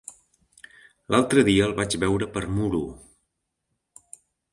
[1.15, 2.81] L'altre dia el vaig veure per Muro.